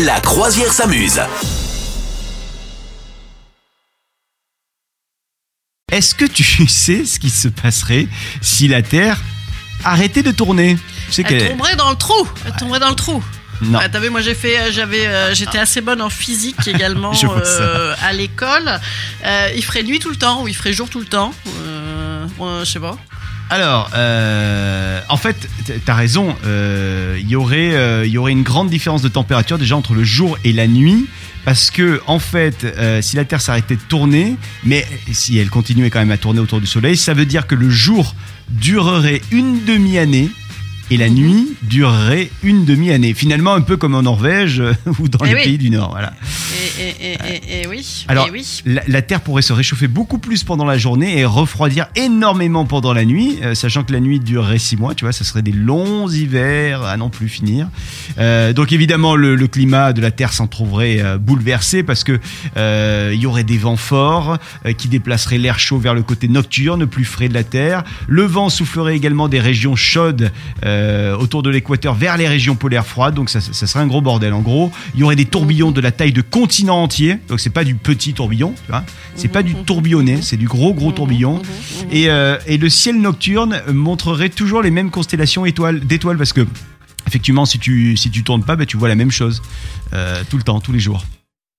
[0.00, 1.20] La croisière s'amuse.
[5.90, 8.06] Est-ce que tu sais ce qui se passerait
[8.40, 9.20] si la Terre
[9.84, 10.78] arrêtait de tourner?
[11.10, 12.26] Sais Elle qu'elle- tomberait dans le trou.
[12.46, 13.22] Elle tomberait dans le trou.
[13.60, 13.78] Non.
[13.78, 17.12] Ouais, T'as vu, moi j'ai fait, euh, j'avais, euh, j'étais assez bonne en physique également
[17.24, 18.80] euh, à l'école.
[19.24, 21.32] Euh, il ferait nuit tout le temps ou il ferait jour tout le temps.
[21.60, 22.96] Euh, je sais pas.
[23.52, 25.36] Alors, euh, en fait,
[25.84, 26.34] t'as raison.
[26.46, 30.04] euh, Il y aurait, euh, y aurait une grande différence de température déjà entre le
[30.04, 31.04] jour et la nuit.
[31.44, 32.64] Parce que, en fait,
[33.02, 36.60] si la Terre s'arrêtait de tourner, mais si elle continuait quand même à tourner autour
[36.60, 38.14] du Soleil, ça veut dire que le jour
[38.48, 40.30] durerait une demi-année
[40.90, 43.12] et la nuit durerait une demi-année.
[43.12, 44.62] Finalement, un peu comme en Norvège
[45.00, 45.42] ou dans Eh les oui.
[45.44, 45.90] pays du Nord.
[45.90, 46.14] Voilà.
[47.00, 48.04] Et, oui.
[48.08, 48.62] Alors, oui.
[48.64, 52.92] La, la Terre pourrait se réchauffer beaucoup plus pendant la journée et refroidir énormément pendant
[52.92, 55.52] la nuit, euh, sachant que la nuit durerait six mois, tu vois, ça serait des
[55.52, 57.68] longs hivers à non plus finir.
[58.18, 62.18] Euh, donc évidemment, le, le climat de la Terre s'en trouverait euh, bouleversé parce que
[62.56, 64.38] il y aurait des vents forts
[64.78, 67.84] qui déplaceraient l'air chaud vers le côté nocturne, plus frais de la Terre.
[68.08, 70.30] Le vent soufflerait également des régions chaudes
[71.18, 74.32] autour de l'équateur vers les régions polaires froides, donc ça, ça serait un gros bordel.
[74.32, 77.50] En gros, il y aurait des tourbillons de la taille de continents entiers, donc c'est
[77.50, 78.84] pas du petit tourbillon, tu vois,
[79.14, 81.42] c'est pas du tourbillonné, c'est du gros gros tourbillon.
[81.90, 86.46] Et, euh, et le ciel nocturne montrerait toujours les mêmes constellations étoiles, d'étoiles parce que
[87.06, 89.42] effectivement, si tu si tu tournes pas, bah, tu vois la même chose
[89.92, 91.04] euh, tout le temps, tous les jours.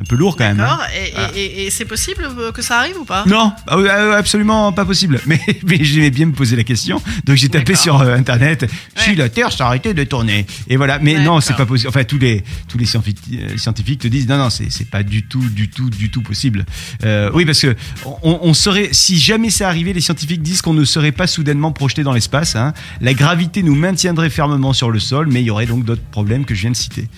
[0.00, 0.60] Un peu lourd quand même.
[0.60, 0.78] hein.
[0.78, 0.86] D'accord.
[0.96, 1.30] Et, et- Voilà.
[1.36, 3.24] et- et c'est possible euh, que ça arrive ou pas?
[3.26, 5.20] Non, ah oui, absolument pas possible.
[5.26, 8.64] Mais, mais j'aimais bien me poser la question, donc j'ai tapé sur euh, internet
[8.96, 9.16] si Ouais.
[9.16, 10.46] la Terre s'arrêtait de tourner.
[10.68, 10.98] Et voilà.
[11.00, 11.88] Mais non, c'est pas possible.
[11.90, 15.42] Enfin, tous les tous les scientifiques, euh, te disent non, non, c'est pas du tout,
[15.50, 16.64] du tout, du tout possible.
[17.04, 17.76] Euh, oui, parce que
[18.22, 21.72] on, on serait, si jamais ça arrivait, les scientifiques disent qu'on ne serait pas soudainement
[21.72, 22.56] projeté dans l'espace.
[22.56, 22.72] hein.
[23.00, 26.44] La gravité nous maintiendrait fermement sur le sol, mais il y aurait donc d'autres problèmes
[26.46, 27.08] que je viens de citer.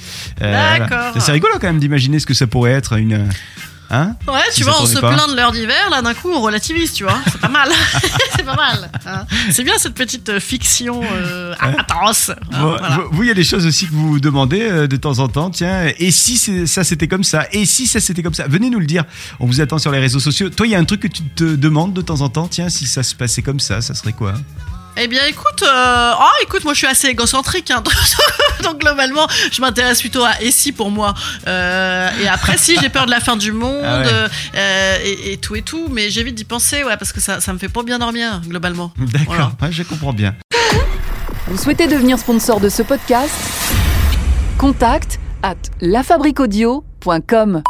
[0.42, 1.14] Euh, D'accord.
[1.22, 3.28] C'est rigolo quand même d'imaginer ce que ça pourrait être une.
[3.94, 5.12] Hein Ouais, Si tu vois, on se pas.
[5.12, 7.18] plaint de l'heure d'hiver, là d'un coup on relativise, tu vois.
[7.30, 7.68] C'est pas mal.
[8.36, 8.90] c'est pas mal.
[9.04, 9.26] hein.
[9.50, 12.30] C'est bien cette petite euh, fiction euh, atroce.
[12.30, 12.88] hein, Vous- voilà.
[12.88, 15.18] vous- Vous, il y a des choses aussi que vous vous demandez euh, de temps
[15.18, 15.50] en temps.
[15.50, 17.46] Tiens, et si ça c'était comme ça?
[17.52, 18.46] Et si ça c'était comme ça?
[18.48, 19.04] Venez nous le dire.
[19.40, 20.48] On vous attend sur les réseaux sociaux.
[20.48, 22.48] Toi, il y a un truc que tu te demandes de temps en temps?
[22.48, 24.32] Tiens, si ça se passait comme ça, ça serait quoi?
[24.98, 27.82] Eh bien, écoute, euh, oh, écoute, moi je suis assez égocentrique, hein,
[28.62, 31.14] donc globalement, je m'intéresse plutôt à et si pour moi.
[31.46, 34.06] Euh, et après, si j'ai peur de la fin du monde Ah ouais.
[34.56, 37.52] euh, et, et tout et tout, mais j'évite d'y penser, ouais, parce que ça, ça
[37.54, 38.92] me fait pas bien dormir globalement.
[38.98, 39.50] D'accord, Voilà.
[39.62, 40.34] ouais, je comprends bien.
[41.48, 43.32] Vous souhaitez devenir sponsor de ce podcast?
[44.58, 47.62] Contact à lafabriquaudio.com.